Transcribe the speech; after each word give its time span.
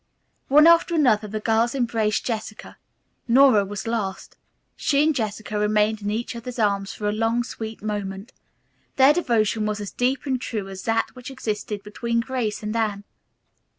One 0.47 0.65
after 0.65 0.95
another 0.95 1.27
the 1.27 1.39
girls 1.39 1.75
embraced 1.75 2.25
Jessica. 2.25 2.79
Nora 3.27 3.63
was 3.63 3.85
last. 3.85 4.35
She 4.75 5.03
and 5.03 5.13
Jessica 5.13 5.59
remained 5.59 6.01
in 6.01 6.09
each 6.09 6.35
other's 6.35 6.57
arms 6.57 6.91
for 6.91 7.07
a 7.07 7.11
long, 7.11 7.43
sweet 7.43 7.83
moment. 7.83 8.33
Their 8.95 9.13
devotion 9.13 9.67
was 9.67 9.79
as 9.79 9.91
deep 9.91 10.25
and 10.25 10.41
true 10.41 10.69
as 10.69 10.85
that 10.85 11.09
which 11.13 11.29
existed 11.29 11.83
between 11.83 12.19
Grace 12.19 12.63
and 12.63 12.75
Anne. 12.75 13.03